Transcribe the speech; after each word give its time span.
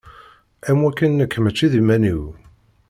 Am 0.69 0.79
wakken 0.83 1.11
nekk 1.19 1.33
mačči 1.39 1.67
d 1.71 1.73
iman-iw. 1.79 2.23